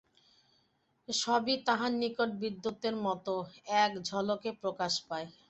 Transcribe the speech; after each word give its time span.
সবই 1.09 1.55
তাহার 1.67 1.91
নিকট 2.01 2.29
বিদ্যুতের 2.41 2.95
মত 3.05 3.25
এক 3.81 3.91
ঝলকে 4.07 4.49
প্রকাশ 4.61 4.93
পায়। 5.07 5.27